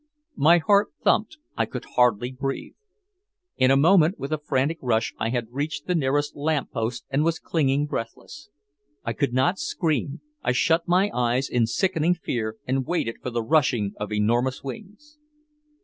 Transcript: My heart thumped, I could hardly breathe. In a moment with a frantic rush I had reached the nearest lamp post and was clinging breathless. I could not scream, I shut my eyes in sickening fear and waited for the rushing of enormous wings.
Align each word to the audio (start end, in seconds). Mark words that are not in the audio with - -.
My 0.37 0.57
heart 0.57 0.87
thumped, 1.03 1.37
I 1.55 1.67
could 1.67 1.85
hardly 1.95 2.31
breathe. 2.31 2.73
In 3.57 3.69
a 3.69 3.77
moment 3.77 4.17
with 4.17 4.31
a 4.33 4.39
frantic 4.39 4.79
rush 4.81 5.13
I 5.19 5.29
had 5.29 5.49
reached 5.51 5.85
the 5.85 5.93
nearest 5.93 6.35
lamp 6.35 6.71
post 6.71 7.05
and 7.11 7.23
was 7.23 7.37
clinging 7.37 7.85
breathless. 7.85 8.49
I 9.05 9.13
could 9.13 9.31
not 9.31 9.59
scream, 9.59 10.21
I 10.41 10.53
shut 10.53 10.87
my 10.87 11.11
eyes 11.13 11.47
in 11.47 11.67
sickening 11.67 12.15
fear 12.15 12.57
and 12.65 12.83
waited 12.87 13.17
for 13.21 13.29
the 13.29 13.43
rushing 13.43 13.93
of 13.99 14.11
enormous 14.11 14.63
wings. 14.63 15.19